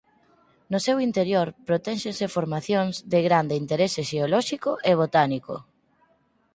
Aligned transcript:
No 0.71 0.79
seu 0.87 0.97
interior 1.07 1.47
protéxense 1.67 2.25
formacións 2.35 2.93
de 3.11 3.19
grande 3.27 3.55
interese 3.61 4.01
xeolóxico 4.09 4.71
e 4.89 4.91
botánico. 5.01 5.55